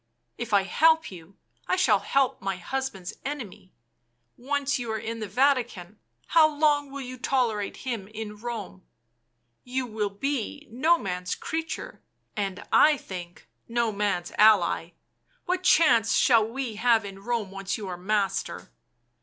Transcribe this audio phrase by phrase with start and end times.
[0.35, 1.35] if I help you
[1.67, 3.71] I shall help my husband's enemy—
[4.35, 8.83] once you are in the Vatican, how long will you tolerate him in Home?
[9.63, 12.01] You will be no man's creature,
[12.35, 14.93] and, I think, no man's ally—
[15.45, 18.71] what chance shall we have in Rome once you are master?